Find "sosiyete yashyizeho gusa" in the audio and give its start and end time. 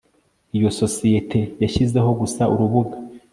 0.79-2.43